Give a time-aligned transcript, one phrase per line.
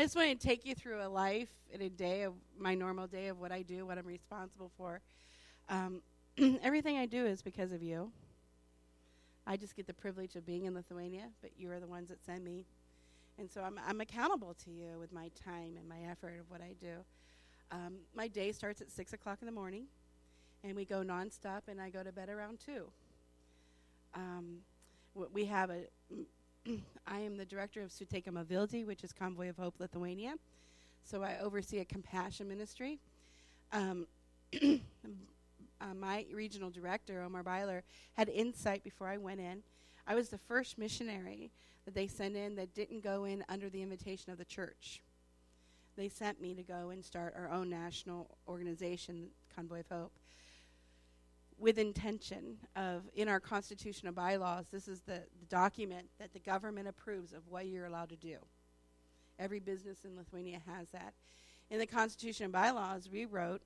[0.00, 3.06] I just want to take you through a life in a day of my normal
[3.06, 5.02] day of what I do, what I'm responsible for.
[5.68, 6.00] Um,
[6.62, 8.10] everything I do is because of you.
[9.46, 12.24] I just get the privilege of being in Lithuania, but you are the ones that
[12.24, 12.64] send me.
[13.38, 16.62] And so I'm, I'm accountable to you with my time and my effort of what
[16.62, 17.04] I do.
[17.70, 19.84] Um, my day starts at 6 o'clock in the morning,
[20.64, 22.90] and we go nonstop, and I go to bed around 2.
[24.14, 24.60] Um,
[25.30, 25.82] we have a
[27.06, 30.34] I am the director of Suteikiama Viltį, which is Convoy of Hope Lithuania.
[31.04, 32.98] So I oversee a compassion ministry.
[33.72, 34.06] Um,
[34.62, 37.82] uh, my regional director, Omar Beiler,
[38.14, 39.62] had insight before I went in.
[40.06, 41.50] I was the first missionary
[41.84, 45.02] that they sent in that didn't go in under the invitation of the church.
[45.96, 50.19] They sent me to go and start our own national organization, Convoy of Hope
[51.60, 56.88] with intention of in our constitutional bylaws this is the, the, document that the government
[56.88, 58.36] approves of what you're allowed to do.
[59.38, 61.12] Every business in lithuania has that.
[61.70, 63.62] In the constitution and bylaws we wrote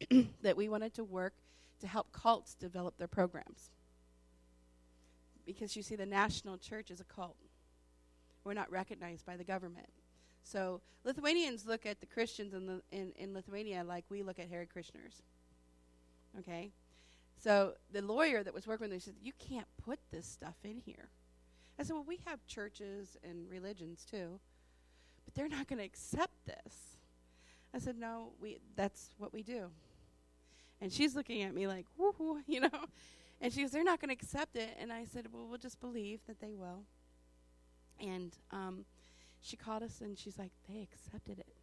[0.42, 1.34] that we wanted to work
[1.80, 3.70] to help cults develop their programs.
[5.44, 7.36] Because you see the national church is a cult.
[8.44, 9.88] We're not recognized by the government.
[10.42, 14.48] So lithuanians look at the christians in, the, in, in lithuania like we look at
[14.48, 15.22] Hare Krishnas
[16.38, 16.72] okay
[17.42, 20.78] so the lawyer that was working with me said, You can't put this stuff in
[20.78, 21.08] here.
[21.78, 24.40] I said, Well, we have churches and religions too,
[25.24, 26.98] but they're not going to accept this.
[27.74, 29.70] I said, No, we that's what we do.
[30.80, 32.86] And she's looking at me like, woohoo, you know.
[33.40, 34.70] And she goes, They're not going to accept it.
[34.78, 36.84] And I said, Well, we'll just believe that they will.
[38.00, 38.84] And um,
[39.40, 41.54] she called us and she's like, They accepted it.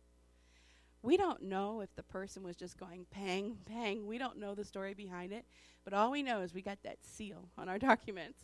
[1.03, 4.07] We don't know if the person was just going pang, pang.
[4.13, 5.45] We don't know the story behind it.
[5.83, 8.39] But all we know is we got that seal on our documents.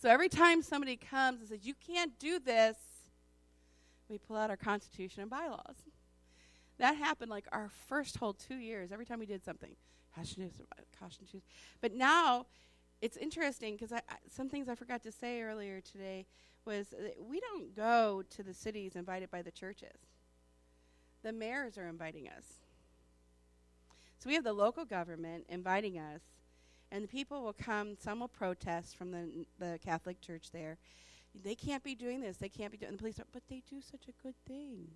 [0.00, 2.76] So every time somebody comes and says, You can't do this,
[4.08, 5.76] we pull out our Constitution and bylaws.
[6.78, 9.74] That happened like our first whole two years, every time we did something.
[11.80, 12.46] But now
[13.02, 13.92] it's interesting because
[14.30, 16.26] some things I forgot to say earlier today
[16.64, 20.15] was we don't go to the cities invited by the churches
[21.26, 22.44] the mayors are inviting us.
[24.20, 26.20] So we have the local government inviting us,
[26.92, 27.96] and the people will come.
[27.98, 30.78] Some will protest from the the Catholic Church there.
[31.42, 32.36] They can't be doing this.
[32.36, 32.92] They can't be doing.
[32.92, 34.86] The police, but they do such a good thing.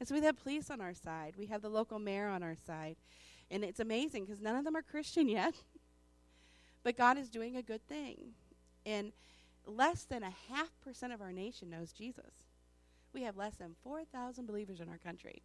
[0.00, 1.34] And so we have police on our side.
[1.36, 2.96] We have the local mayor on our side,
[3.50, 5.54] and it's amazing because none of them are Christian yet.
[6.82, 8.32] but God is doing a good thing,
[8.86, 9.12] and
[9.66, 12.32] less than a half percent of our nation knows Jesus
[13.12, 15.42] we have less than 4,000 believers in our country.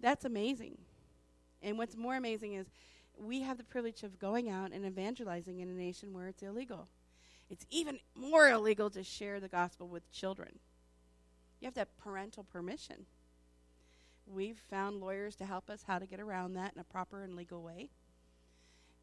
[0.00, 0.78] That's amazing.
[1.62, 2.66] And what's more amazing is
[3.18, 6.88] we have the privilege of going out and evangelizing in a nation where it's illegal.
[7.50, 10.58] It's even more illegal to share the gospel with children.
[11.60, 13.06] You have to have parental permission.
[14.26, 17.34] We've found lawyers to help us how to get around that in a proper and
[17.34, 17.90] legal way.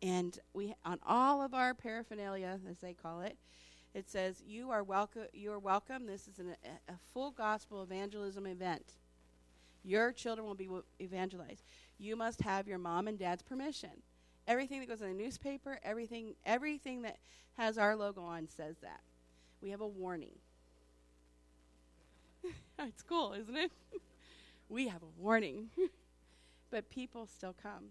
[0.02, 3.38] And we on all of our paraphernalia, as they call it,
[3.98, 5.24] it says, "You are welcome.
[5.34, 6.06] You are welcome.
[6.06, 8.94] This is an, a, a full gospel evangelism event.
[9.84, 10.70] Your children will be
[11.02, 11.64] evangelized.
[11.98, 13.90] You must have your mom and dad's permission.
[14.48, 17.18] Everything that goes in the newspaper, everything, everything that
[17.58, 19.00] has our logo on says that.
[19.62, 20.36] We have a warning.
[22.80, 23.72] it's cool, isn't it?
[24.70, 25.70] we have a warning,
[26.70, 27.86] but people still come.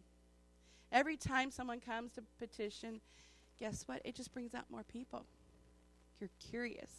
[0.92, 3.00] Every time someone comes to petition,
[3.58, 4.02] guess what?
[4.04, 5.26] It just brings out more people
[6.20, 6.90] you're curious.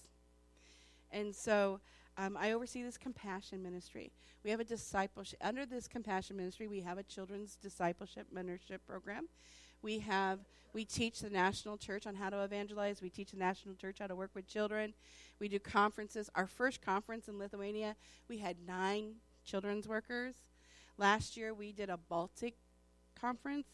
[1.11, 1.79] And so
[2.17, 4.11] um, I oversee this compassion ministry.
[4.43, 9.27] We have a discipleship, under this compassion ministry, we have a children's discipleship mentorship program.
[9.81, 10.39] We have,
[10.73, 13.01] we teach the national church on how to evangelize.
[13.01, 14.93] We teach the national church how to work with children.
[15.39, 16.29] We do conferences.
[16.33, 17.95] Our first conference in Lithuania,
[18.27, 20.35] we had nine children's workers.
[20.97, 22.55] Last year, we did a Baltic
[23.19, 23.67] conference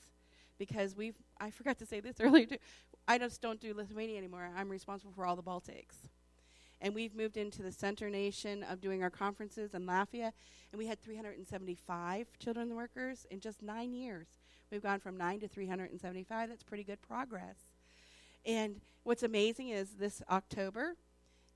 [0.58, 2.58] because we've, I forgot to say this earlier too.
[3.08, 4.50] I just don't do Lithuania anymore.
[4.56, 6.08] I'm responsible for all the Baltics.
[6.80, 10.32] And we've moved into the center nation of doing our conferences in Latvia,
[10.72, 14.28] and we had 375 children workers in just nine years.
[14.72, 16.50] We've gone from nine to 375.
[16.50, 17.58] That's pretty good progress.
[18.46, 20.96] And what's amazing is this October,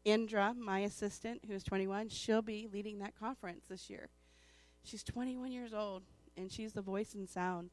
[0.05, 4.09] Indra, my assistant, who is 21, she'll be leading that conference this year.
[4.83, 6.03] She's 21 years old,
[6.37, 7.71] and she's the voice and sound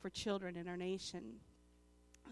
[0.00, 1.40] for children in our nation.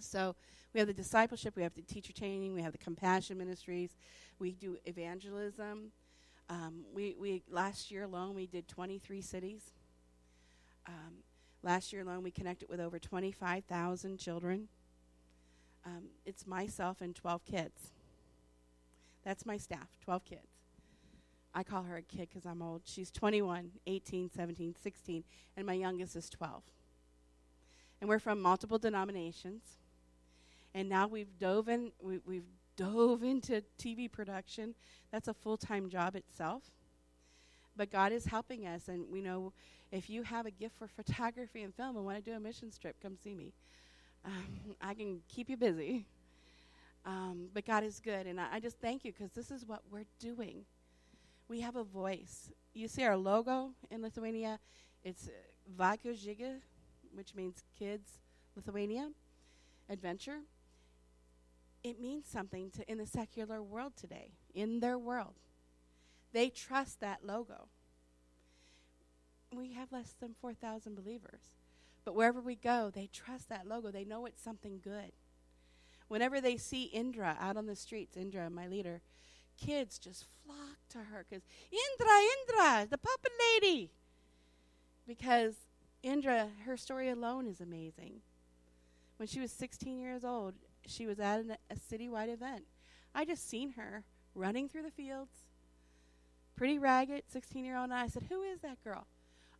[0.01, 0.35] So
[0.73, 3.97] we have the discipleship, we have the teacher training, we have the compassion ministries,
[4.39, 5.93] we do evangelism.
[6.49, 9.73] Um, we, we last year alone we did 23 cities.
[10.87, 11.25] Um,
[11.63, 14.69] last year alone we connected with over 25,000 children.
[15.85, 17.93] Um, it's myself and 12 kids.
[19.25, 20.47] That's my staff, 12 kids.
[21.55, 22.83] I call her a kid because I'm old.
[22.85, 25.25] She's 21, 18, 17, 16,
[25.57, 26.63] and my youngest is 12.
[28.01, 29.63] And we're from multiple denominations.
[30.77, 32.45] And now we've dove in, we, we've
[32.77, 34.75] dove into TV production.
[35.11, 36.65] That's a full time job itself.
[37.75, 39.55] But God is helping us, and we know
[39.91, 42.71] if you have a gift for photography and film and want to do a mission
[42.79, 43.55] trip, come see me.
[44.23, 46.05] Um, I can keep you busy.
[47.07, 49.81] Um, but God is good, and I, I just thank you because this is what
[49.91, 50.67] we're doing.
[51.49, 52.51] We have a voice.
[52.75, 54.59] You see our logo in Lithuania.
[55.05, 55.85] It's uh,
[57.15, 58.19] which means kids
[58.57, 59.09] Lithuania
[59.89, 60.41] adventure.
[61.87, 65.35] It means something to in the secular world today, in their world.
[66.33, 67.69] They trust that logo.
[69.57, 71.53] We have less than 4,000 believers.
[72.05, 73.93] But wherever we go, they trust that logo.
[73.93, 75.13] They know it's something good.
[76.09, 79.01] Whenever they see Indra out on the streets, Indra, my leader,
[79.57, 83.33] kids just flock to her because Indra, Indra, the puppet
[83.63, 83.93] lady.
[85.07, 85.55] Because
[86.03, 88.23] Indra, her story alone is amazing.
[89.19, 90.55] When she was 16 years old,
[90.87, 92.65] she was at an, a citywide event.
[93.15, 94.05] I just seen her
[94.35, 95.33] running through the fields,
[96.57, 97.85] pretty ragged, 16 year old.
[97.85, 99.07] And I said, Who is that girl?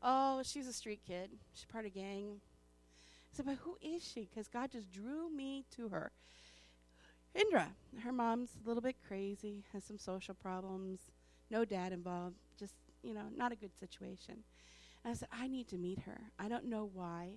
[0.03, 1.31] Oh, she's a street kid.
[1.55, 2.41] She's part of gang.
[3.33, 4.29] I said, But who is she?
[4.31, 6.13] Because God just drew me to her.
[7.35, 7.69] Indra,
[8.03, 11.01] her mom's a little bit crazy, has some social problems,
[11.51, 14.37] no dad involved, just, you know, not a good situation.
[15.05, 16.19] And I said, I need to meet her.
[16.39, 17.35] I don't know why.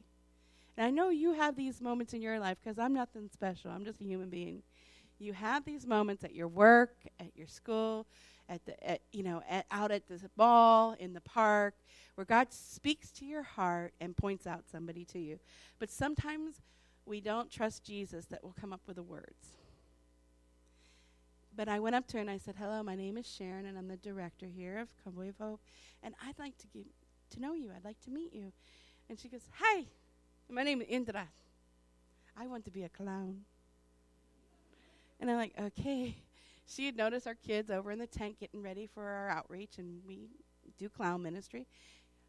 [0.80, 3.70] And I know you have these moments in your life because I'm nothing special.
[3.70, 4.64] I'm just a human being.
[5.20, 8.08] You have these moments at your work, at your school,
[8.48, 11.74] at the at, you know at, out at the ball in the park
[12.16, 15.38] where God speaks to your heart and points out somebody to you.
[15.80, 16.62] But sometimes
[17.06, 19.58] we don't trust Jesus that will come up with the words.
[21.54, 23.78] But I went up to her and I said, "Hello, my name is Sharon and
[23.78, 25.60] I'm the director here of Convoy of Hope,
[26.02, 26.86] and I'd like to get
[27.32, 27.70] to know you.
[27.76, 28.54] I'd like to meet you."
[29.10, 29.88] And she goes, "Hi,
[30.50, 31.28] my name is Indra.
[32.36, 33.46] I want to be a clown.
[35.20, 36.16] And I'm like, okay.
[36.66, 40.02] She had noticed our kids over in the tent getting ready for our outreach, and
[40.08, 40.30] we
[40.78, 41.68] do clown ministry.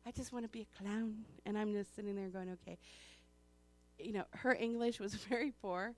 [0.07, 1.25] I just want to be a clown.
[1.47, 2.79] And I'm just sitting there going, okay.
[3.99, 5.95] You know, her English was very poor,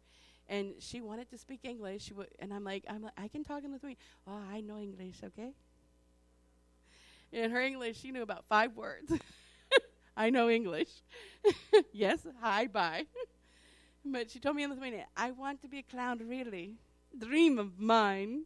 [0.48, 2.02] and she wanted to speak English.
[2.04, 3.98] She W- and I'm like, I'm like, I can talk in Lithuanian.
[4.26, 5.52] Oh, I know English, okay?
[7.32, 9.12] In her English, she knew about five words.
[10.17, 10.91] I know English.
[11.93, 13.06] yes, hi, bye.
[14.05, 16.76] but she told me in Lithuania, I want to be a clown, really.
[17.19, 18.44] Dream of mine.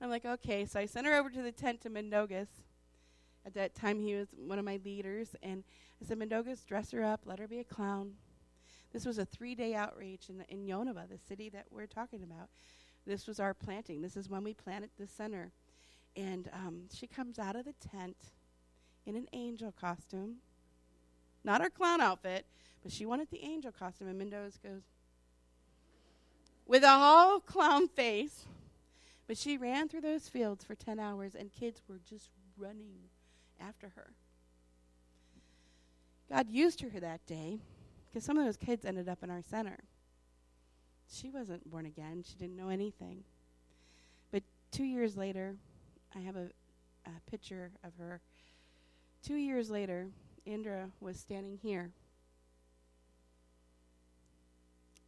[0.00, 0.64] I'm like, okay.
[0.66, 2.48] So I sent her over to the tent to Mindaugas.
[3.44, 5.36] At that time, he was one of my leaders.
[5.42, 5.62] And
[6.02, 8.12] I said, Mindaugas, dress her up, let her be a clown.
[8.92, 12.48] This was a three day outreach in, in Jonava, the city that we're talking about.
[13.06, 14.02] This was our planting.
[14.02, 15.52] This is when we planted the center.
[16.16, 18.16] And um, she comes out of the tent
[19.04, 20.36] in an angel costume
[21.46, 22.44] not her clown outfit,
[22.82, 24.08] but she wanted the angel costume.
[24.08, 24.82] And Mindaugas goes,
[26.66, 28.44] with a whole clown face.
[29.26, 32.94] But she ran through those fields for 10 hours, and kids were just running
[33.60, 34.10] after her.
[36.30, 37.58] God used her that day
[38.08, 39.78] because some of those kids ended up in our center.
[41.10, 43.24] She wasn't born again, she didn't know anything.
[44.32, 45.56] But two years later,
[46.14, 46.48] I have a,
[47.06, 48.20] a picture of her.
[49.22, 50.08] Two years later,
[50.46, 51.90] Indra was standing here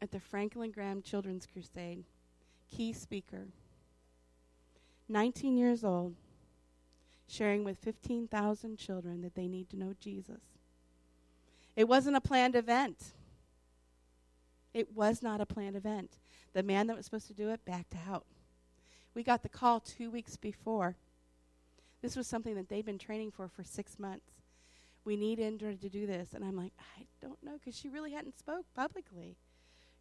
[0.03, 2.05] at the Franklin Graham Children's Crusade,
[2.71, 3.47] key speaker,
[5.09, 6.15] 19 years old,
[7.29, 10.43] sharing with 15,000 children that they need to know Jesus.
[11.77, 13.15] It wasn't a planned event.
[14.75, 16.19] It was not a planned event.
[16.53, 18.25] The man that was supposed to do it backed out.
[19.15, 20.97] We got the call two weeks before.
[22.03, 24.38] This was something that they'd been training for for six months
[25.09, 26.35] we need Indra to do this.
[26.35, 29.39] And I'm like, I don't know, because she really hadn't spoke publicly.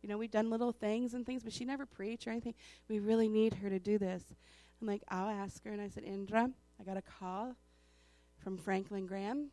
[0.02, 2.56] You know, we've done little things and things, but she never preached or anything.
[2.90, 4.22] We really need her to do this.
[4.82, 5.72] I'm like, I'll ask her.
[5.72, 7.56] And I said, Indra, I got a call
[8.38, 9.48] from Franklin Graham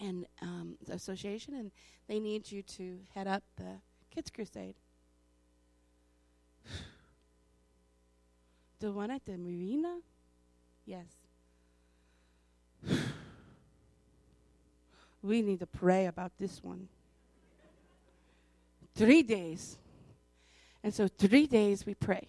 [0.00, 1.72] and um, Association, and
[2.06, 3.80] they need you to head up the
[4.14, 4.76] Kids Crusade.
[8.78, 9.98] the one at the marina?
[10.86, 11.23] Yes.
[15.24, 16.88] We need to pray about this one.
[18.94, 19.78] Three days.
[20.82, 22.28] And so, three days we pray.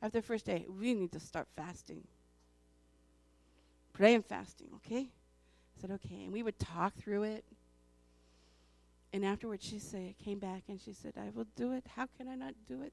[0.00, 2.04] After the first day, we need to start fasting.
[3.92, 5.08] Pray and fasting, okay?
[5.08, 6.22] I said, okay.
[6.24, 7.44] And we would talk through it.
[9.12, 11.84] And afterwards, she said, came back and she said, I will do it.
[11.96, 12.92] How can I not do it?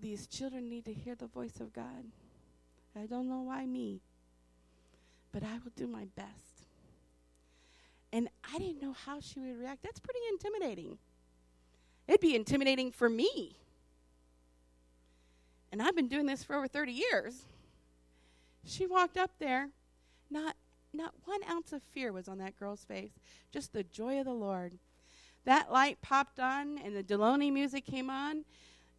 [0.00, 2.04] These children need to hear the voice of God.
[2.94, 4.00] I don't know why me,
[5.36, 6.64] but I will do my best.
[8.10, 9.82] And I didn't know how she would react.
[9.82, 10.96] That's pretty intimidating.
[12.08, 13.58] It'd be intimidating for me.
[15.70, 17.44] And I've been doing this for over 30 years.
[18.64, 19.68] She walked up there,
[20.30, 20.56] not
[20.94, 23.12] not one ounce of fear was on that girl's face,
[23.52, 24.78] just the joy of the Lord.
[25.44, 28.46] That light popped on and the Delony music came on,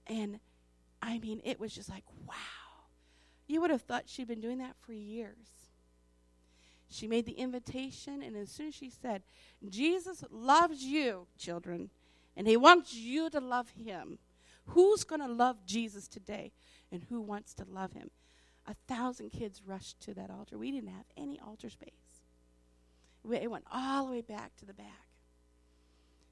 [0.05, 0.39] and
[1.01, 2.35] I mean, it was just like, wow.
[3.47, 5.56] You would have thought she'd been doing that for years.
[6.89, 9.23] She made the invitation, and as soon as she said,
[9.67, 11.89] Jesus loves you, children,
[12.35, 14.19] and he wants you to love him.
[14.67, 16.51] Who's going to love Jesus today,
[16.91, 18.09] and who wants to love him?
[18.67, 20.57] A thousand kids rushed to that altar.
[20.57, 21.91] We didn't have any altar space.
[23.29, 25.07] It went all the way back to the back.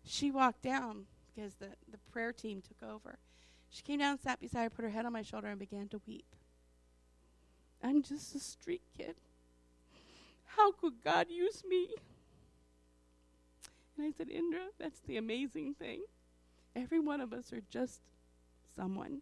[0.06, 3.18] She walked down because the, the prayer team took over.
[3.70, 6.02] She came down, sat beside her, put her head on my shoulder, and began to
[6.08, 6.26] weep.
[7.84, 9.16] I'm just a street kid.
[10.56, 11.90] How could God use me?
[13.98, 16.02] And I said, Indra, that's the amazing thing.
[16.76, 18.02] Every one of us are just
[18.76, 19.22] someone.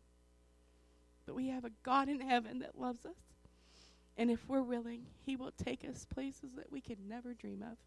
[1.25, 3.16] But we have a God in heaven that loves us.
[4.18, 7.78] And if we're willing, He will take us places that we could never dream of.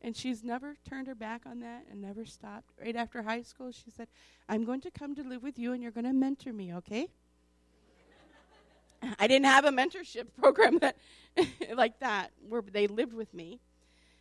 [0.00, 2.70] And she's never turned her back on that and never stopped.
[2.78, 4.08] Right after high school, she said,
[4.48, 7.08] I'm going to come to live with you and you're going to mentor me, okay?
[9.18, 10.96] I didn't have a mentorship program that
[11.74, 13.60] like that where they lived with me.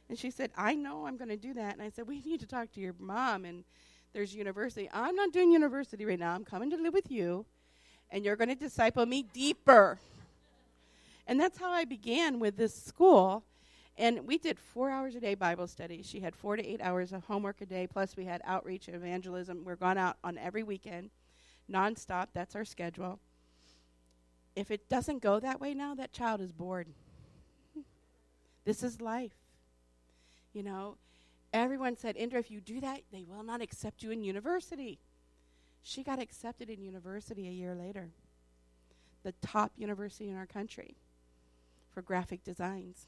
[0.09, 1.73] And she said, I know I'm going to do that.
[1.73, 3.45] And I said, We need to talk to your mom.
[3.45, 3.63] And
[4.13, 4.89] there's university.
[4.93, 6.33] I'm not doing university right now.
[6.33, 7.45] I'm coming to live with you
[8.13, 9.99] and you're going to disciple me deeper.
[11.25, 13.43] And that's how I began with this school.
[13.97, 16.03] And we did four hours a day Bible study.
[16.03, 18.95] She had four to eight hours of homework a day, plus we had outreach and
[18.95, 19.63] evangelism.
[19.65, 21.09] We're gone out on every weekend,
[21.71, 22.27] nonstop.
[22.33, 23.19] That's our schedule.
[24.55, 26.87] If it doesn't go that way now, that child is bored.
[28.65, 29.33] this is life.
[30.53, 30.97] You know,
[31.51, 34.99] everyone said, Indra, if you do that, they will not accept you in university.
[35.81, 38.11] She got accepted in university a year later,
[39.23, 40.95] the top university in our country
[41.91, 43.07] for graphic designs.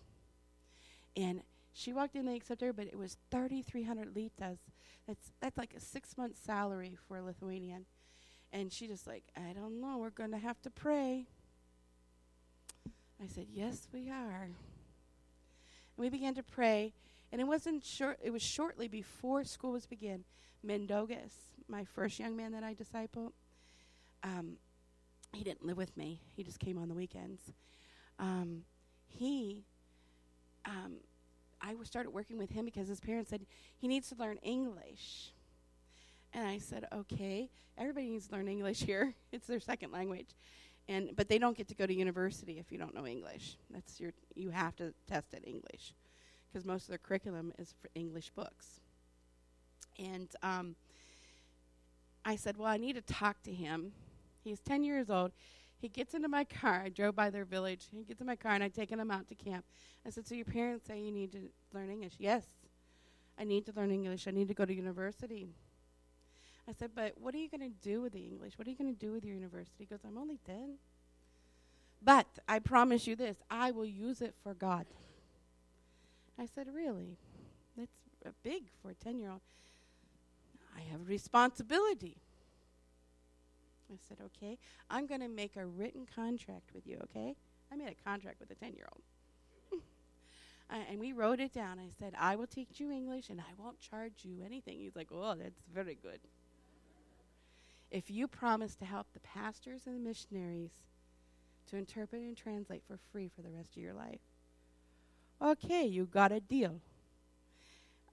[1.15, 1.41] And
[1.73, 4.57] she walked in, they accepted her, but it was 3,300 litas.
[5.07, 7.85] That's, that's like a six month salary for a Lithuanian.
[8.51, 11.27] And she just like, I don't know, we're going to have to pray.
[13.21, 14.43] I said, Yes, we are.
[14.43, 14.55] And
[15.97, 16.93] we began to pray.
[17.31, 20.23] And it wasn't short, it was shortly before school was begin.
[20.65, 21.33] Mindaugas,
[21.67, 23.31] my first young man that I discipled,
[24.23, 24.57] um,
[25.33, 26.21] he didn't live with me.
[26.35, 27.41] He just came on the weekends.
[28.19, 28.63] Um,
[29.07, 29.65] he,
[30.65, 30.97] um,
[31.61, 33.45] I started working with him because his parents said
[33.77, 35.33] he needs to learn English.
[36.35, 39.13] And I said, okay, everybody needs to learn English here.
[39.31, 40.35] It's their second language.
[40.87, 43.57] And, but they don't get to go to university if you don't know English.
[43.71, 45.93] That's your, you have to test it English
[46.51, 48.81] because most of their curriculum is for English books.
[49.97, 50.75] And um,
[52.25, 53.93] I said, Well, I need to talk to him.
[54.43, 55.31] He's 10 years old.
[55.79, 56.81] He gets into my car.
[56.85, 57.87] I drove by their village.
[57.91, 59.65] He gets in my car, and I'd taken him out to camp.
[60.05, 61.39] I said, So your parents say you need to
[61.73, 62.13] learn English?
[62.19, 62.43] Yes.
[63.39, 64.27] I need to learn English.
[64.27, 65.49] I need to go to university.
[66.67, 68.57] I said, But what are you going to do with the English?
[68.57, 69.75] What are you going to do with your university?
[69.79, 70.75] He goes, I'm only 10.
[72.01, 74.85] But I promise you this I will use it for God.
[76.37, 77.17] I said, Really?
[78.25, 79.41] That's big for a 10 year old.
[80.75, 82.17] I have a responsibility.
[83.93, 84.57] I said, okay,
[84.89, 87.35] I'm going to make a written contract with you, okay?
[87.71, 89.81] I made a contract with a 10 year old.
[90.89, 91.77] and we wrote it down.
[91.77, 94.79] I said, I will teach you English and I won't charge you anything.
[94.79, 96.19] He's like, oh, that's very good.
[97.95, 100.71] If you promise to help the pastors and the missionaries
[101.69, 104.19] to interpret and translate for free for the rest of your life,
[105.41, 106.81] okay, you got a deal.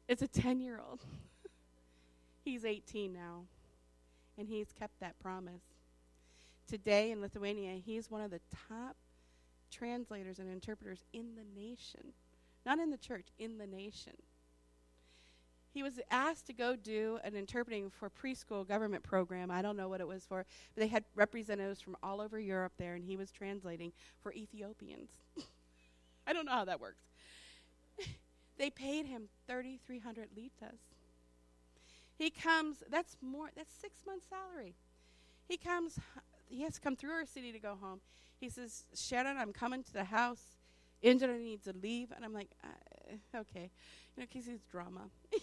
[0.06, 1.00] It's a 10 year old.
[2.44, 3.46] He's 18 now,
[4.38, 5.62] and he's kept that promise.
[6.68, 8.94] Today in Lithuania, he's one of the top
[9.68, 12.12] translators and interpreters in the nation.
[12.64, 14.14] Not in the church, in the nation.
[15.72, 19.50] He was asked to go do an interpreting for preschool government program.
[19.50, 22.72] I don't know what it was for, but they had representatives from all over Europe
[22.78, 25.10] there, and he was translating for Ethiopians.
[26.26, 27.04] I don't know how that works.
[28.58, 30.78] they paid him 3,300 litas
[32.22, 34.74] he comes, that's more, that's six months' salary.
[35.48, 35.98] He comes,
[36.48, 38.00] he has to come through our city to go home.
[38.38, 40.42] He says, Sharon, I'm coming to the house.
[41.00, 42.12] Indra needs to leave.
[42.14, 43.70] And I'm like, uh, okay.
[44.16, 45.00] You know, because he's drama.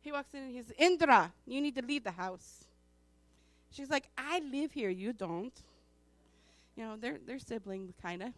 [0.00, 2.64] he walks in and he's, Indra, you need to leave the house.
[3.70, 5.52] She's like, I live here, you don't.
[6.76, 8.32] You know, they're they're siblings kind of.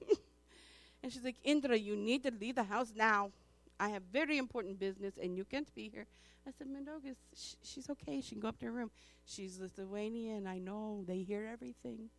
[1.02, 3.30] and she's like, Indra, you need to leave the house now.
[3.78, 6.06] I have very important business, and you can't be here.
[6.46, 8.20] I said, Mindaugas, sh- she's okay.
[8.20, 8.90] She can go up to her room.
[9.24, 10.46] She's Lithuanian.
[10.46, 11.04] I know.
[11.06, 12.10] They hear everything.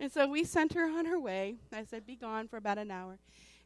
[0.00, 1.56] and so we sent her on her way.
[1.72, 3.12] I said, be gone for about an hour.
[3.12, 3.18] And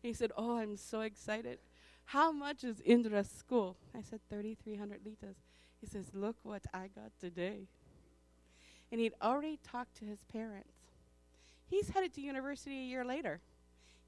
[0.02, 1.58] he said, oh, I'm so excited.
[2.06, 3.76] How much is Indra's school?
[3.94, 5.36] I said, 3,300 litas.
[5.80, 7.66] He says, look what I got today.
[8.90, 10.70] And he'd already talked to his parents.
[11.68, 13.40] He's headed to university a year later.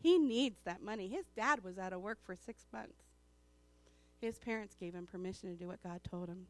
[0.00, 1.09] He needs that money.
[1.09, 3.02] His dad was out of work for six months.
[4.21, 6.47] His parents gave him permission to do what God told him.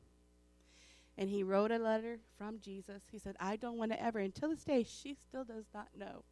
[1.16, 3.02] And he wrote a letter from Jesus.
[3.10, 6.22] He said, I don't want to ever, until this day, she still does not know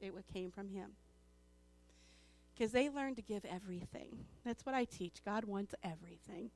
[0.00, 0.90] it came from him.
[2.54, 4.26] Because they learn to give everything.
[4.44, 5.24] That's what I teach.
[5.24, 6.50] God wants everything.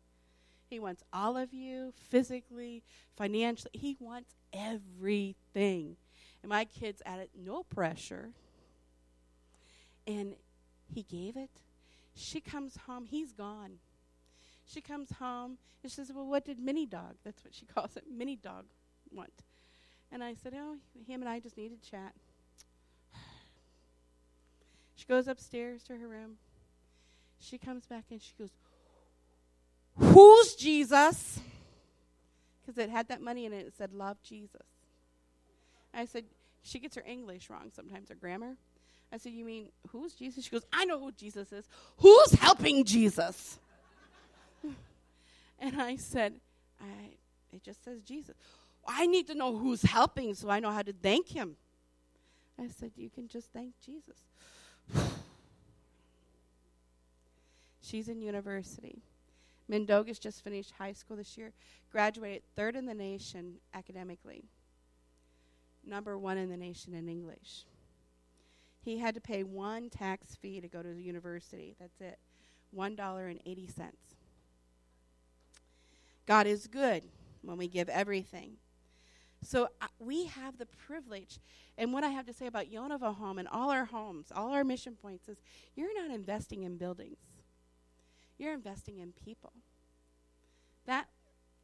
[0.71, 2.85] He wants all of you, physically,
[3.17, 3.71] financially.
[3.73, 5.97] He wants everything.
[6.43, 8.31] And my kids added no pressure.
[10.07, 10.35] And
[10.87, 11.50] he gave it
[12.19, 13.78] she comes home, he's gone.
[14.67, 17.14] She comes home and she says, Well, what did Mini Dog?
[17.25, 18.64] That's what she calls it, Mini Dog
[19.12, 19.33] want.
[20.11, 20.76] And I said, Oh,
[21.07, 22.12] him and I just need to chat.
[24.99, 26.38] She goes upstairs to her room.
[27.38, 28.50] She comes back and she goes,
[29.97, 31.38] Who's Jesus?
[32.61, 33.64] Because it had that money in it.
[33.64, 34.67] It said, Love Jesus.
[35.95, 36.25] I said,
[36.64, 38.57] She gets her English wrong sometimes, her grammar.
[39.12, 40.43] I said, You mean who's Jesus?
[40.43, 41.69] She goes, I know who Jesus is.
[41.99, 43.61] Who's helping Jesus?
[45.61, 46.35] and I said,
[46.81, 47.12] I,
[47.52, 48.35] It just says Jesus.
[48.85, 51.55] I need to know who's helping so I know how to thank him.
[52.61, 54.17] I said, You can just thank Jesus.
[57.80, 59.02] She's in university.
[59.71, 61.52] Mindaugas just finished high school this year,
[61.90, 64.45] graduated third in the nation academically,
[65.85, 67.64] number one in the nation in English
[68.88, 71.76] he had to pay one tax fee to go to the university.
[71.78, 72.19] That's it.
[72.76, 73.71] $1.80.
[76.26, 77.04] God is good
[77.43, 78.56] when we give everything.
[79.43, 81.39] So uh, we have the privilege.
[81.77, 84.65] And what I have to say about Jonava Home and all our homes, all our
[84.65, 85.39] mission points is
[85.77, 87.19] you're not investing in buildings.
[88.37, 89.53] You're investing in people.
[90.87, 91.07] That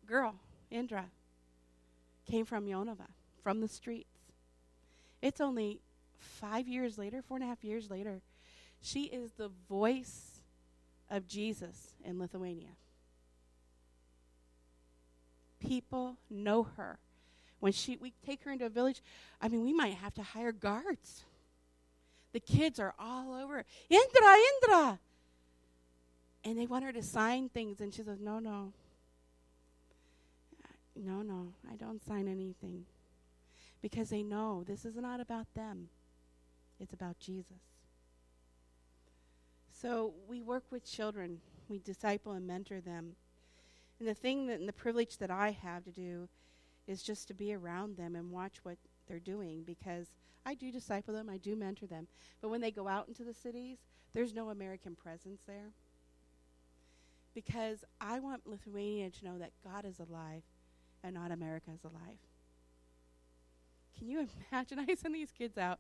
[0.07, 0.37] girl,
[0.71, 1.07] Indra,
[2.31, 3.09] came from Jonava,
[3.43, 4.09] from the streets.
[5.23, 5.81] It's only
[6.19, 8.21] five years later, four and a half years later,
[8.81, 10.43] she is the voice
[11.11, 12.77] of Jesus in Lithuania.
[15.61, 16.99] People know her.
[17.65, 19.01] When she we take her into a village,
[19.41, 21.25] I mean, we might have to hire guards.
[22.35, 23.65] The kids are all over.
[23.89, 24.99] Indra, Indra.
[26.45, 28.75] And they want her to sign things, and she says, No, no.
[30.95, 32.85] No, no, I don't sign anything.
[33.81, 35.89] Because they know this is not about them.
[36.79, 37.63] It's about Jesus.
[39.73, 43.17] So we work with children, we disciple and mentor them.
[43.99, 46.29] And the thing that, and the privilege that I have to do
[46.87, 50.09] is just to be around them and watch what they're doing because
[50.47, 52.07] I do disciple them, I do mentor them.
[52.41, 53.79] But when they go out into the cities,
[54.13, 55.73] there's no American presence there.
[57.35, 60.43] Because I want Lithuania to know that God is alive
[61.03, 62.19] and not America is alive.
[63.99, 64.79] Can you imagine?
[64.79, 65.79] I send these kids out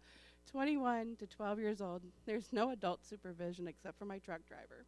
[0.51, 2.03] 21 to 12 years old.
[2.27, 4.87] There's no adult supervision except for my truck driver.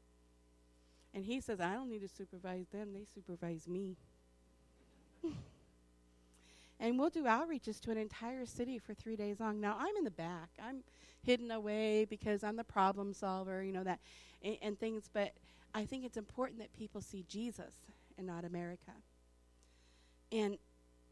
[1.14, 3.96] And he says, I don't need to supervise them, they supervise me.
[6.78, 9.60] and we'll do outreaches to an entire city for three days long.
[9.60, 10.50] Now, I'm in the back.
[10.62, 10.82] I'm
[11.22, 14.00] hidden away because I'm the problem solver, you know, that,
[14.42, 15.08] and, and things.
[15.12, 15.32] But
[15.74, 17.74] I think it's important that people see Jesus
[18.18, 18.92] and not America.
[20.32, 20.58] And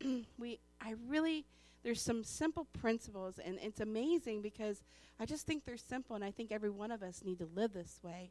[0.38, 1.46] we, I really
[1.84, 4.82] there's some simple principles, and it's amazing because
[5.20, 7.74] I just think they're simple, and I think every one of us need to live
[7.74, 8.30] this way.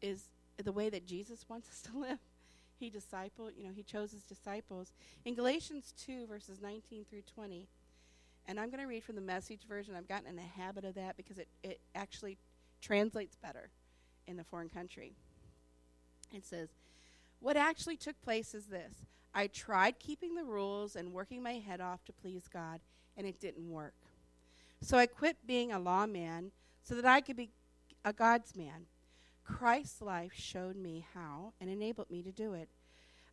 [0.00, 0.28] Is
[0.62, 2.18] the way that Jesus wants us to live.
[2.78, 4.92] He discipled, you know, he chose his disciples.
[5.24, 7.66] In Galatians 2, verses 19 through 20,
[8.46, 9.94] and I'm going to read from the message version.
[9.94, 12.38] I've gotten in the habit of that because it, it actually
[12.80, 13.70] translates better
[14.26, 15.12] in the foreign country.
[16.32, 16.68] It says,
[17.40, 18.92] What actually took place is this
[19.34, 22.80] I tried keeping the rules and working my head off to please God,
[23.16, 23.94] and it didn't work.
[24.80, 27.50] So I quit being a lawman so that I could be
[28.04, 28.86] a God's man.
[29.48, 32.68] Christ's life showed me how and enabled me to do it.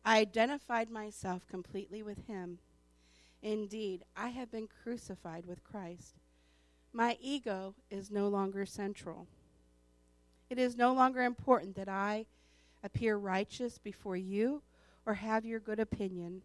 [0.04, 2.58] I identified myself completely with Him.
[3.42, 6.14] Indeed, I have been crucified with Christ.
[6.92, 9.26] My ego is no longer central.
[10.48, 12.26] It is no longer important that I
[12.82, 14.62] appear righteous before you
[15.04, 16.42] or have your good opinion.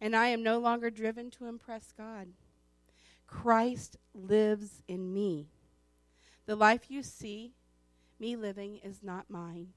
[0.00, 2.28] And I am no longer driven to impress God.
[3.26, 5.46] Christ lives in me.
[6.46, 7.54] The life you see
[8.20, 9.68] me living is not mine,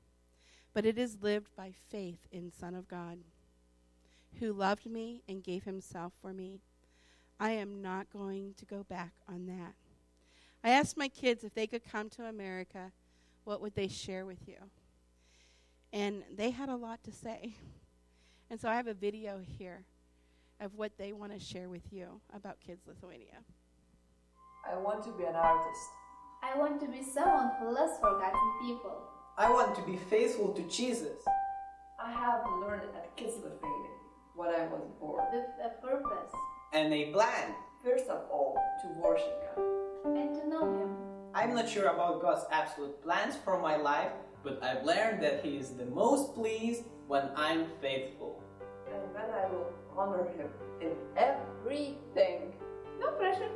[0.73, 3.19] but it is lived by faith in Son of God,
[4.39, 6.59] who loved me and gave himself for me.
[7.39, 9.75] I am not going to go back on that.
[10.63, 12.91] I asked my kids if they could come to America,
[13.43, 14.57] what would they share with you?
[15.91, 17.55] And they had a lot to say.
[18.49, 19.85] And so I have a video here
[20.59, 23.43] of what they want to share with you about Kidz Lithuania.
[24.69, 25.89] I want to be an artist.
[26.43, 28.97] I want to be someone who loves forgotten people.
[29.37, 31.23] I want to be faithful to Jesus.
[31.97, 33.91] I have learned at Kidz Lithuania
[34.35, 35.23] what I was born.
[35.31, 36.33] With a purpose.
[36.73, 37.55] And a plan.
[37.81, 40.17] First of all, to worship God.
[40.17, 40.95] And to know Him.
[41.33, 44.11] I'm not sure about God's absolute plans for my life,
[44.43, 48.43] but I've learned that He is the most pleased when I'm faithful.
[48.91, 50.49] And when I will honor Him
[50.81, 52.53] in everything.
[52.99, 53.49] No pressure.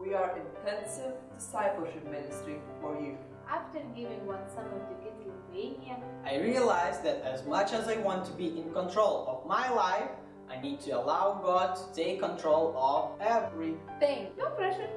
[0.00, 3.18] We are intensive discipleship ministry for you.
[3.46, 8.24] After giving one summer to Kidz Lithuania, I realized that as much as I want
[8.24, 10.08] to be in control of my life,
[10.48, 14.28] I need to allow God to take control of everything.
[14.38, 14.88] no pressure.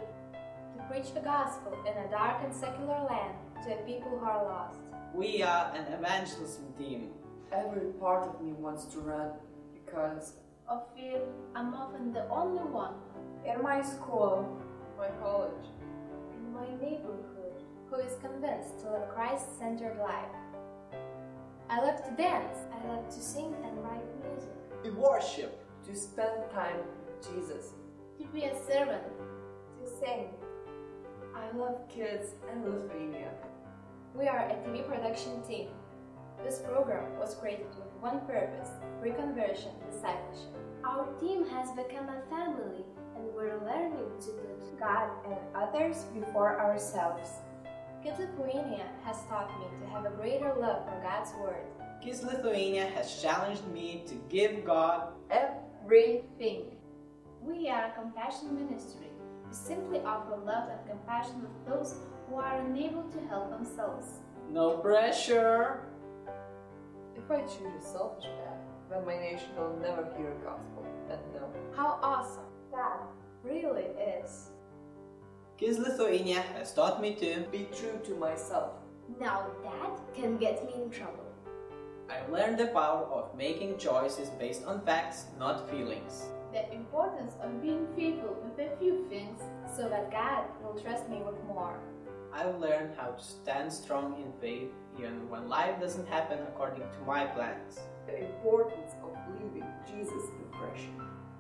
[0.78, 3.36] To preach the gospel in a dark and secular land
[3.66, 4.80] to a people who are lost.
[5.14, 7.10] We are an evangelism team.
[7.52, 9.32] Every part of me wants to run
[9.74, 10.34] because
[10.70, 11.20] Of fear,
[11.56, 12.96] I'm often the only one
[13.46, 14.58] in my school,
[14.98, 15.66] my college,
[16.36, 20.34] in my neighborhood who is convinced to live a Christ centered life.
[21.70, 24.50] I love to dance, I love to sing and write music,
[24.84, 25.60] We worship.
[25.88, 27.74] to spend time with Jesus,
[28.18, 29.04] to be a servant,
[29.82, 30.30] to sing.
[31.36, 33.32] I love kids and Lithuania.
[34.16, 35.68] We are a TV production team.
[36.44, 38.70] This program was created with one purpose
[39.02, 40.56] reconversion discipleship.
[40.86, 42.93] Our team has become a family and
[43.36, 47.30] we're learning to put God and others before ourselves.
[48.04, 51.66] Kidz Lithuania has taught me to have a greater love for God's Word.
[52.04, 56.66] Kidz Lithuania has challenged me to give God Everything.
[57.42, 59.08] We are a compassion ministry.
[59.48, 61.96] We simply offer love and compassion with those
[62.30, 64.08] who are unable to help themselves.
[64.50, 65.86] no pressure.
[67.16, 71.20] If I choose a selfish path, then my nation will never hear the gospel and
[71.34, 71.48] know.
[71.76, 73.02] How awesome that
[73.44, 73.88] really
[74.24, 74.50] is.
[75.60, 77.46] Kidz Lithuania has taught me to.
[77.52, 78.72] Be true to myself.
[79.20, 81.24] Now that can get me in trouble.
[82.10, 86.26] I've learned the power of making choices based on facts, not feelings.
[86.52, 89.42] The importance of being faithful with a few things
[89.76, 91.80] so that God will trust me with more.
[92.34, 97.06] I've learned how to stand strong in faith even when life doesn't happen according to
[97.06, 97.80] my plans.
[98.06, 100.94] The importance of living Jesus' impression.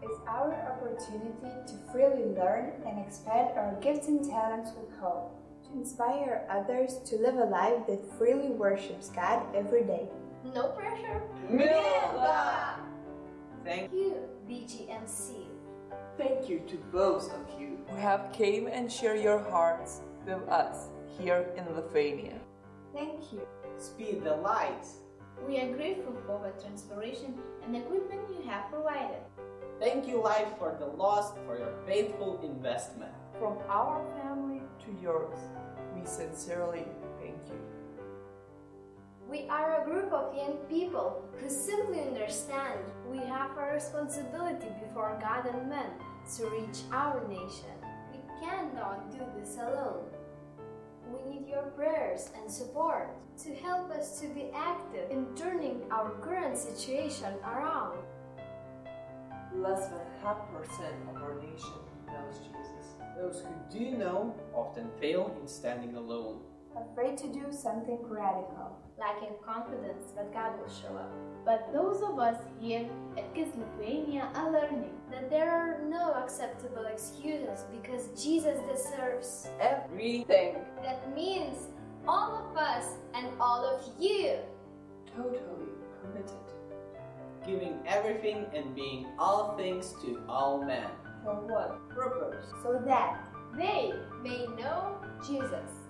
[0.03, 1.31] It's our opportunity
[1.67, 5.31] to freely learn and expand our gifts and talents with hope,
[5.65, 10.09] to inspire others to live a life that freely worships God every day.
[10.53, 11.21] No pressure.
[11.49, 12.79] Milda!
[13.63, 14.17] Thank you,
[14.49, 15.45] BGMC.
[16.17, 20.89] Thank you to both of you who have came and share your hearts with us
[21.17, 22.39] here in Lithuania.
[22.93, 23.47] Thank you.
[23.77, 24.85] Speed the light.
[25.47, 29.19] We are grateful for the transpiration and equipment you have provided.
[29.79, 33.11] Thank you, Light, for the Lost, for your faithful investment.
[33.39, 35.37] From our family to yours,
[35.93, 36.85] we sincerely
[37.19, 37.59] thank you.
[39.29, 42.79] We are a group of young people who simply understand
[43.09, 45.89] we have a responsibility before God and men
[46.37, 47.75] to reach our nation.
[48.13, 50.05] We cannot do this alone.
[51.13, 56.11] We need your prayers and support to help us to be active in turning our
[56.21, 57.99] current situation around.
[59.53, 62.95] Less than half percent of our nation knows Jesus.
[63.15, 66.39] Those who do know often fail in standing alone.
[66.75, 68.77] Afraid to do something radical.
[68.97, 71.11] lacking confidence that God will show up.
[71.45, 76.85] But those of us here at Kidz Lithuania are learning that there are no acceptable
[76.85, 79.49] excuses because Jesus deserves.
[79.59, 80.57] Everything.
[80.83, 81.57] That means
[82.07, 84.37] all of us and all of you.
[85.17, 86.45] Totally committed.
[87.45, 90.87] Giving everything and being all things to all men.
[91.23, 92.45] For what purpose?
[92.61, 93.19] So that
[93.57, 95.82] They may know Jesus.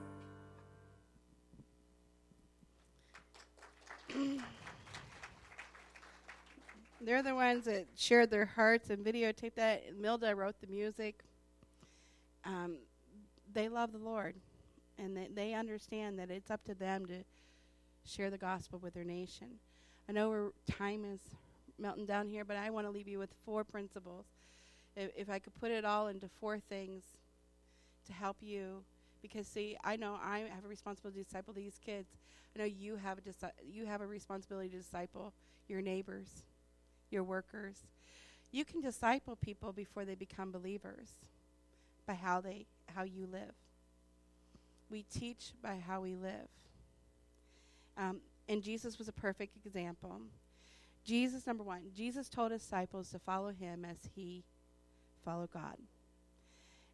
[7.01, 9.83] They're the ones that shared their hearts and videotaped that.
[9.89, 11.21] And Milda wrote the music.
[12.45, 12.77] Um,
[13.53, 14.35] they love the Lord,
[14.97, 17.23] and they, they understand that it's up to them to
[18.05, 19.47] share the gospel with their nation.
[20.09, 21.19] I know we're, time is
[21.79, 24.25] melting down here, but I want to leave you with four principles.
[24.95, 27.03] If, if I could put it all into four things
[28.07, 28.83] to help you,
[29.23, 32.09] because see, I know I have a responsibility to disciple these kids.
[32.55, 35.33] I know you have a disi- you have a responsibility to disciple
[35.67, 36.43] your neighbors,
[37.09, 37.87] your workers.
[38.51, 41.09] You can disciple people before they become believers
[42.05, 43.55] by how they how you live.
[44.91, 46.49] We teach by how we live.
[47.97, 50.19] Um, and Jesus was a perfect example.
[51.05, 54.43] Jesus, number one, Jesus told his disciples to follow him as he
[55.23, 55.77] followed God.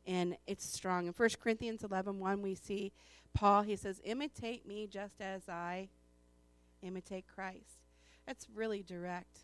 [0.06, 1.08] And it's strong.
[1.08, 2.92] In 1 Corinthians 11 1, we see
[3.34, 5.90] Paul, he says, Imitate me just as I
[6.82, 7.80] imitate Christ.
[8.26, 9.40] That's really direct.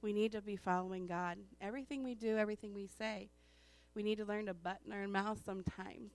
[0.00, 1.38] We need to be following God.
[1.60, 3.30] Everything we do, everything we say,
[3.94, 6.12] we need to learn to button our mouth sometimes.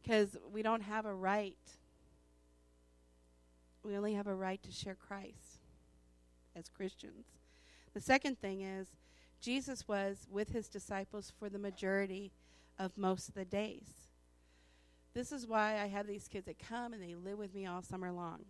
[0.00, 1.56] Because we don't have a right.
[3.82, 5.58] We only have a right to share Christ
[6.54, 7.26] as Christians.
[7.94, 8.86] The second thing is,
[9.40, 12.32] Jesus was with his disciples for the majority
[12.78, 14.08] of most of the days.
[15.14, 17.82] This is why I have these kids that come and they live with me all
[17.82, 18.44] summer long.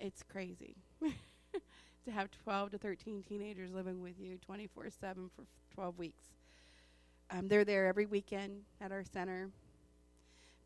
[0.00, 5.98] It's crazy to have 12 to 13 teenagers living with you 24 7 for 12
[5.98, 6.24] weeks.
[7.30, 9.48] Um, they're there every weekend at our center.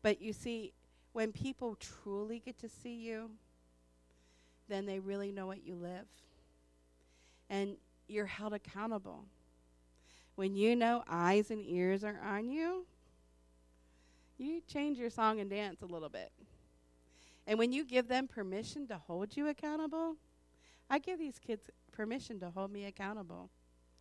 [0.01, 0.73] But you see,
[1.13, 3.29] when people truly get to see you,
[4.67, 6.05] then they really know what you live.
[7.49, 7.77] And
[8.09, 9.25] you're held accountable.
[10.35, 12.85] When you know eyes and ears are on you,
[14.37, 16.31] you change your song and dance a little bit.
[17.45, 20.15] And when you give them permission to hold you accountable,
[20.89, 23.49] I give these kids permission to hold me accountable.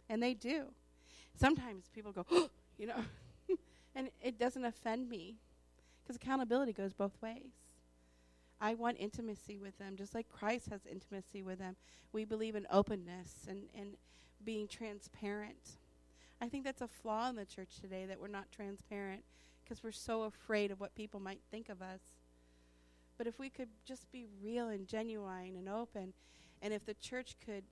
[0.08, 0.66] And they do.
[1.34, 3.04] Sometimes people go, oh, you know,
[3.94, 5.36] and it doesn't offend me
[6.02, 7.50] because accountability goes both ways.
[8.60, 11.76] I want intimacy with them, just like Christ has intimacy with them.
[12.12, 13.90] We believe in openness and, and
[14.44, 15.78] being transparent.
[16.40, 19.22] I think that's a flaw in the church today that we're not transparent
[19.62, 22.00] because we're so afraid of what people might think of us.
[23.16, 26.12] But if we could just be real and genuine and open,
[26.62, 27.64] and if the church could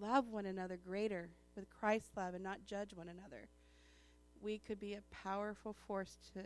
[0.00, 3.48] love one another greater with Christ's love and not judge one another,
[4.40, 6.40] we could be a powerful force to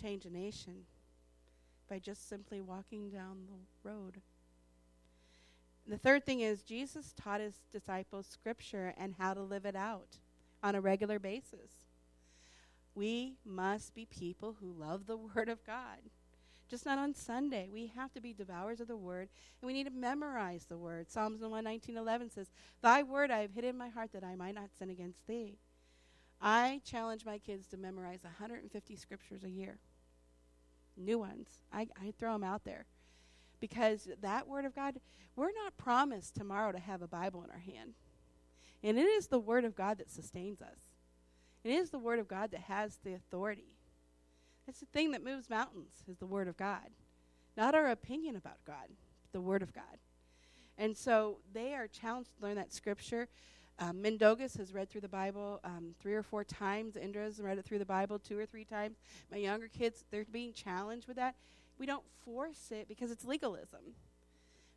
[0.00, 0.84] change a nation
[1.88, 4.20] by just simply walking down the road.
[5.86, 10.18] The third thing is Jesus taught his disciples scripture and how to live it out
[10.62, 11.70] on a regular basis.
[12.94, 15.98] We must be people who love the Word of God.
[16.70, 17.68] Just not on Sunday.
[17.70, 19.28] We have to be devourers of the Word,
[19.60, 21.10] and we need to memorize the Word.
[21.10, 24.54] Psalms 119 11 says, Thy Word I have hid in my heart that I might
[24.54, 25.58] not sin against Thee.
[26.40, 29.78] I challenge my kids to memorize 150 scriptures a year
[30.96, 31.48] new ones.
[31.72, 32.86] I, I throw them out there
[33.60, 35.00] because that Word of God,
[35.36, 37.94] we're not promised tomorrow to have a Bible in our hand.
[38.82, 40.92] And it is the Word of God that sustains us.
[41.64, 43.72] It is the Word of God that has the authority.
[44.68, 46.90] It's the thing that moves mountains, is the Word of God.
[47.56, 48.88] Not our opinion about God,
[49.32, 49.98] the Word of God.
[50.76, 53.28] And so they are challenged to learn that Scripture.
[53.78, 56.96] Um, Mindaugas has read through the Bible um, three or four times.
[56.96, 58.96] Indra's read it through the Bible two or three times.
[59.30, 61.34] My younger kids, they're being challenged with that.
[61.78, 63.96] We don't force it because it's legalism.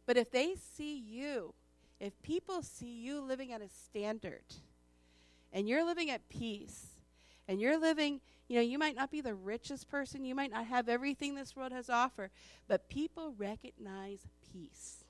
[0.07, 1.53] But if they see you,
[1.99, 4.43] if people see you living at a standard,
[5.53, 6.87] and you're living at peace,
[7.47, 10.65] and you're living, you know, you might not be the richest person, you might not
[10.65, 12.29] have everything this world has to offer,
[12.67, 15.03] but people recognize peace.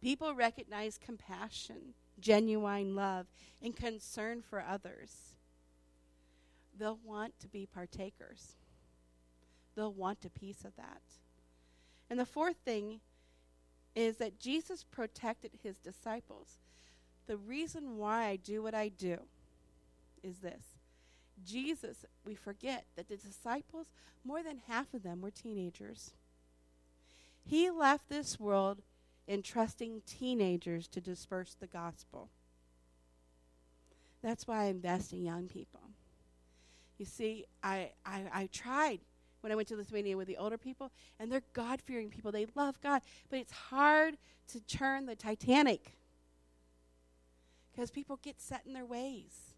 [0.00, 3.26] People recognize compassion genuine love,
[3.62, 5.36] and concern for others,
[6.78, 8.56] they'll want to be partakers.
[9.74, 11.02] They'll want a piece of that.
[12.08, 13.00] And the fourth thing
[13.94, 16.58] is that Jesus protected his disciples.
[17.26, 19.18] The reason why I do what I do
[20.22, 20.62] is this
[21.44, 23.86] Jesus, we forget that the disciples,
[24.24, 26.12] more than half of them were teenagers.
[27.44, 28.82] He left this world
[29.30, 32.28] entrusting teenagers to disperse the gospel.
[34.22, 35.80] That's why I invest in young people.
[36.98, 39.00] You see, I, I, I tried
[39.40, 42.32] when I went to Lithuania with the older people, and they're God fearing people.
[42.32, 45.92] They love God, but it's hard to turn the Titanic
[47.70, 49.54] because people get set in their ways.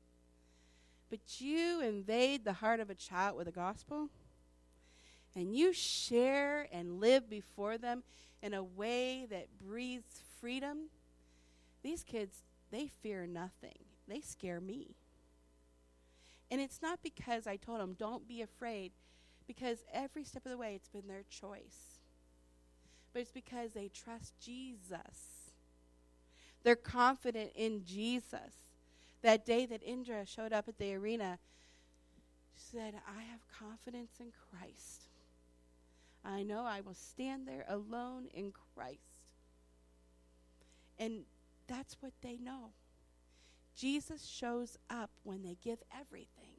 [1.11, 4.09] But you invade the heart of a child with the gospel,
[5.35, 8.05] and you share and live before them
[8.43, 10.89] in a way that breathes freedom,
[11.83, 13.79] these kids, they fear nothing.
[14.09, 14.97] They scare me.
[16.51, 18.93] And it's not because I told them, don't be afraid,
[19.47, 22.01] because every step of the way it's been their choice.
[23.13, 25.53] but it's because they trust Jesus.
[26.63, 28.55] They're confident in Jesus.
[29.23, 31.39] That day that Indra showed up at the arena,
[32.57, 35.09] she said, I have confidence in Christ.
[36.25, 38.99] I know I will stand there alone in Christ.
[40.99, 41.25] And
[41.67, 42.71] that's what they know.
[43.75, 46.53] Jesus shows up when they give everything.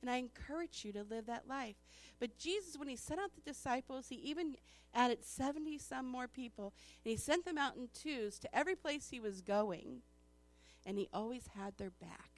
[0.00, 1.76] And I encourage you to live that life.
[2.20, 4.56] But Jesus, when he sent out the disciples, he even
[4.94, 6.72] added 70 some more people.
[7.04, 10.02] And he sent them out in twos to every place he was going.
[10.84, 12.30] And he always had their back.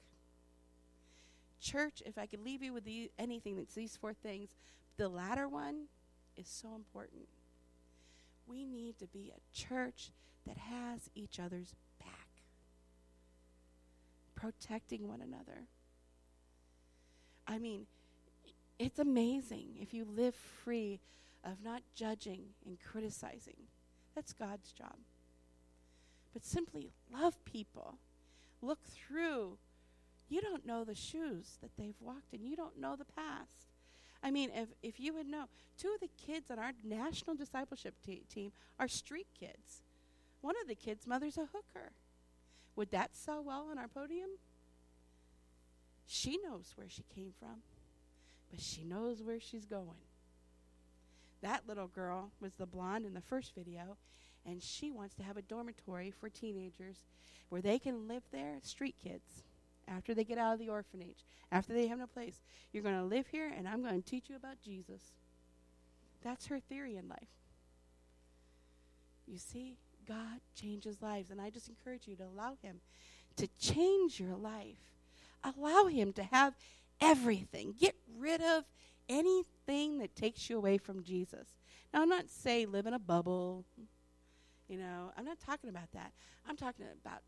[1.61, 4.55] Church, if I could leave you with the, anything, that's these four things.
[4.97, 5.87] The latter one
[6.39, 7.27] is so important.
[8.47, 10.11] We need to be a church
[10.47, 12.27] that has each other's back,
[14.35, 15.65] protecting one another.
[17.47, 17.85] I mean,
[18.79, 20.99] it's amazing if you live free
[21.43, 23.67] of not judging and criticizing.
[24.15, 24.95] That's God's job.
[26.33, 27.97] But simply love people.
[28.61, 29.57] Look through.
[30.29, 33.68] You don't know the shoes that they've walked in, you don't know the past.
[34.21, 35.45] I mean, if, if you would know,
[35.77, 39.83] two of the kids on our national discipleship te- team are street kids.
[40.41, 41.91] One of the kids' mother's a hooker.
[42.75, 44.29] Would that sell well on our podium?
[46.05, 47.61] She knows where she came from,
[48.49, 50.01] but she knows where she's going.
[51.41, 53.97] That little girl was the blonde in the first video,
[54.45, 57.05] and she wants to have a dormitory for teenagers
[57.49, 59.43] where they can live there, street kids,
[59.89, 62.41] after they get out of the orphanage, after they have no place.
[62.71, 65.01] You're going to live here, and I'm going to teach you about Jesus.
[66.23, 67.29] That's her theory in life.
[69.27, 72.81] You see, God changes lives, and I just encourage you to allow Him
[73.37, 74.89] to change your life
[75.43, 76.55] Allow Him to have
[76.99, 77.73] everything.
[77.79, 78.65] Get rid of
[79.07, 81.47] anything that takes you away from Jesus.
[81.93, 83.65] Now, I'm not saying live in a bubble.
[84.67, 86.11] You know, I'm not talking about that.
[86.47, 87.21] I'm talking about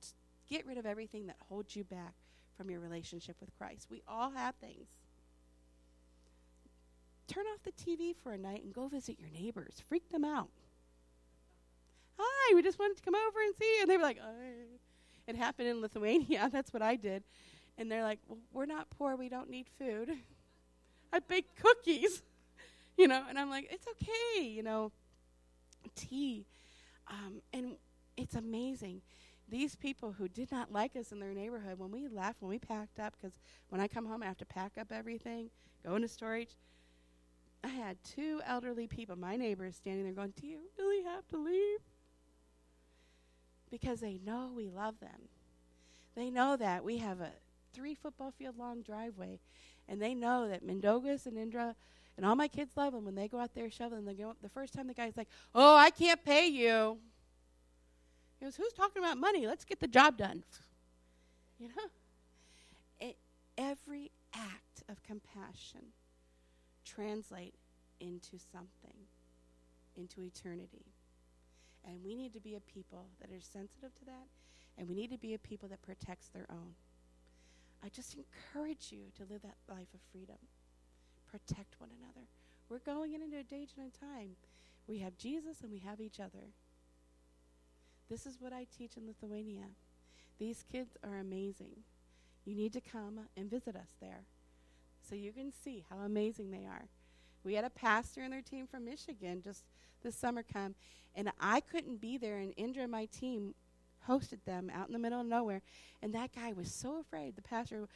[0.47, 2.13] get rid of everything that holds you back
[2.61, 3.87] from your relationship with Christ.
[3.89, 4.87] We all have things.
[7.27, 9.81] Turn off the TV for a night and go visit your neighbors.
[9.89, 10.49] Freak them out.
[12.19, 13.81] Hi, we just wanted to come over and see you.
[13.81, 14.33] And they were like, oh.
[15.27, 16.49] it happened in Lithuania.
[16.53, 17.23] That's what I did
[17.77, 20.11] and they're like, well, we're not poor, we don't need food.
[21.13, 22.21] I bake cookies,
[22.97, 24.91] you know, and I'm like, it's okay, you know,
[25.95, 26.45] tea.
[27.09, 27.75] Um, and
[28.15, 29.01] it's amazing.
[29.51, 32.57] These people who did not like us in their neighborhood, when we left, when we
[32.57, 33.37] packed up, because
[33.67, 35.49] when I come home, I have to pack up everything,
[35.85, 36.55] go into storage.
[37.61, 41.37] I had two elderly people, my neighbors, standing there going, Do you really have to
[41.37, 41.79] leave?
[43.69, 45.27] Because they know we love them.
[46.15, 47.31] They know that we have a
[47.73, 49.39] three football field long driveway,
[49.87, 51.75] and they know that Mindaugas and Indra
[52.15, 54.05] and all my kids love them when they go out there shoveling.
[54.05, 56.99] They go the first time the guy's like, "Oh, I can't pay you."
[58.41, 59.45] He goes, "Who's talking about money?
[59.45, 60.43] Let's get the job done."
[61.59, 61.91] You know,
[62.99, 63.15] it,
[63.55, 65.93] every act of compassion
[66.83, 67.53] translate
[67.99, 68.97] into something,
[69.95, 70.87] into eternity.
[71.85, 74.27] And we need to be a people that are sensitive to that,
[74.75, 76.73] and we need to be a people that protects their own.
[77.83, 80.37] I just encourage you to live that life of freedom.
[81.29, 82.25] Protect one another.
[82.69, 84.35] We're going into a day and a time.
[84.87, 86.49] We have Jesus and we have each other.
[88.11, 89.67] This is what I teach in Lithuania.
[90.37, 91.77] These kids are amazing.
[92.43, 94.25] You need to come and visit us there
[95.01, 96.89] so you can see how amazing they are.
[97.45, 99.63] We had a pastor and their team from Michigan just
[100.03, 100.75] this summer come,
[101.15, 103.55] and I couldn't be there, and Indra and my team
[104.09, 105.61] hosted them out in the middle of nowhere.
[106.01, 107.37] And that guy was so afraid.
[107.37, 107.87] The pastor,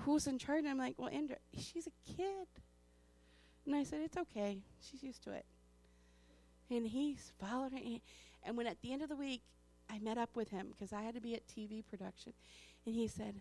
[0.00, 0.58] who's in charge?
[0.58, 2.46] And I'm like, well, Indra, she's a kid.
[3.64, 4.58] And I said, it's okay.
[4.82, 5.46] She's used to it.
[6.70, 7.78] And he followed her.
[8.46, 9.42] And when at the end of the week,
[9.90, 12.32] I met up with him because I had to be at TV production.
[12.86, 13.40] And he said,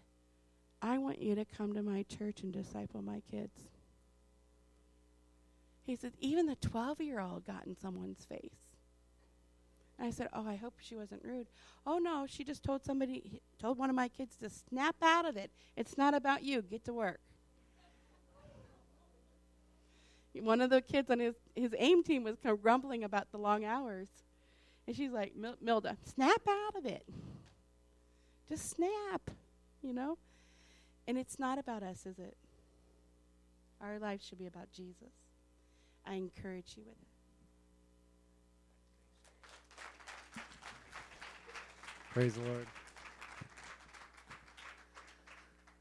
[0.81, 3.69] I want you to come to my church and disciple my kids.
[5.85, 8.65] He said, even the 12 year old got in someone's face.
[9.97, 11.47] And I said, "Oh, I hope she wasn't rude."
[11.85, 15.37] "Oh no, she just told somebody told one of my kids to snap out of
[15.37, 15.51] it.
[15.77, 16.61] It's not about you.
[16.61, 17.21] Get to work."
[20.33, 23.37] One of the kids on his his aim team was kind of grumbling about the
[23.37, 24.09] long hours.
[24.87, 27.05] And she's like, Mil- "Milda, snap out of it.
[28.47, 29.31] Just snap."
[29.81, 30.17] You know?
[31.07, 32.35] And it's not about us, is it?
[33.81, 35.13] Our life should be about Jesus.
[36.05, 37.07] I encourage you with it.
[42.13, 42.65] Praise the Lord.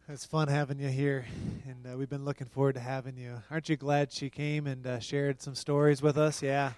[0.08, 1.24] It's fun having you here,
[1.66, 3.42] and uh, we've been looking forward to having you.
[3.50, 6.42] Aren't you glad she came and uh, shared some stories with us?
[6.42, 6.72] Yeah.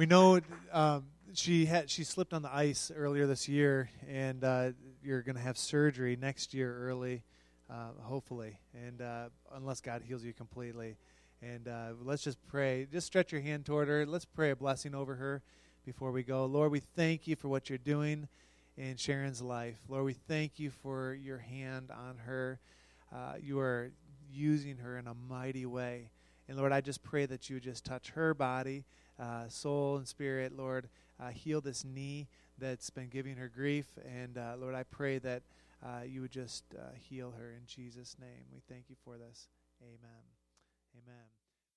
[0.00, 0.40] We know
[0.72, 4.70] um, she had she slipped on the ice earlier this year, and uh,
[5.04, 7.22] you're going to have surgery next year early,
[7.68, 10.96] uh, hopefully, and uh, unless God heals you completely.
[11.42, 12.86] And uh, let's just pray.
[12.90, 14.06] Just stretch your hand toward her.
[14.06, 15.42] Let's pray a blessing over her
[15.84, 16.46] before we go.
[16.46, 18.26] Lord, we thank you for what you're doing
[18.78, 19.76] in Sharon's life.
[19.86, 22.58] Lord, we thank you for your hand on her.
[23.14, 23.92] Uh, you are
[24.32, 26.08] using her in a mighty way.
[26.48, 28.84] And Lord, I just pray that you would just touch her body,
[29.20, 30.56] uh, soul, and spirit.
[30.56, 30.88] Lord,
[31.20, 33.86] uh, heal this knee that's been giving her grief.
[34.04, 35.42] And uh, Lord, I pray that
[35.84, 38.46] uh, you would just uh, heal her in Jesus' name.
[38.52, 39.48] We thank you for this.
[39.82, 40.24] Amen.
[40.96, 41.39] Amen.